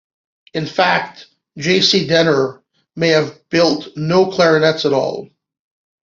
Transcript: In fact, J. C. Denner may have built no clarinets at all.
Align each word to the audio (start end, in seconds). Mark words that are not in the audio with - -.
In 0.55 0.65
fact, 0.65 1.27
J. 1.59 1.79
C. 1.79 2.07
Denner 2.07 2.63
may 2.95 3.09
have 3.09 3.47
built 3.49 3.89
no 3.95 4.31
clarinets 4.31 4.83
at 4.83 4.93
all. 4.93 5.29